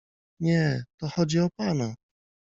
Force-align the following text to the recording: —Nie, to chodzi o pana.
—Nie, 0.45 0.83
to 0.99 1.07
chodzi 1.09 1.39
o 1.39 1.49
pana. 1.57 1.95